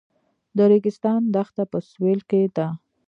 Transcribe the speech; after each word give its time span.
د 0.57 0.59
ریګستان 0.71 1.21
دښته 1.35 1.63
په 1.71 1.77
سویل 1.89 2.19
کې 2.29 2.41
ده 2.55 2.67